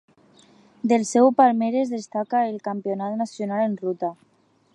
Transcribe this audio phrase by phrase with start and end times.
[0.91, 4.15] Del seu palmarès destaca el Campionat nacional en ruta.